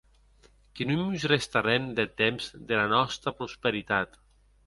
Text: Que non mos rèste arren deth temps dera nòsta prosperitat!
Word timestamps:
Que 0.75 0.83
non 0.87 0.99
mos 1.05 1.27
rèste 1.31 1.55
arren 1.59 1.83
deth 1.97 2.15
temps 2.21 2.45
dera 2.67 2.85
nòsta 2.95 3.37
prosperitat! 3.39 4.09